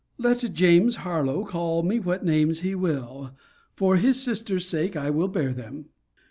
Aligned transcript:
Let 0.17 0.39
James 0.53 0.95
Harlowe 0.95 1.45
call 1.45 1.83
me 1.83 1.99
what 1.99 2.25
names 2.25 2.61
he 2.61 2.73
will, 2.73 3.35
for 3.75 3.97
his 3.97 4.19
sister's 4.19 4.67
sake 4.67 4.95
I 4.95 5.11
will 5.11 5.27
bear 5.27 5.53
them. 5.53 5.89